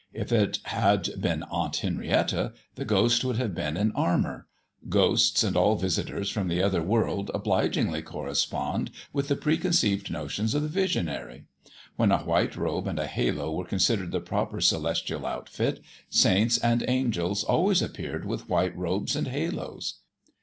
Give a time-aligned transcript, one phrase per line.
[0.15, 4.47] If it had been Aunt Henrietta, the ghost would have been in armour.
[4.89, 10.63] Ghosts and all visitors from the other world obligingly correspond with the preconceived notions of
[10.63, 11.45] the visionary.
[11.97, 16.83] When a white robe and a halo were considered the proper celestial outfit, saints and
[16.87, 19.99] angels always appeared with white robes and halos.